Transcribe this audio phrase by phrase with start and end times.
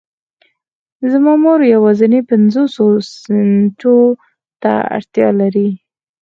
[1.11, 2.85] زما مور يوازې پنځوسو
[3.21, 3.97] سنټو
[4.61, 5.69] ته اړتيا لري.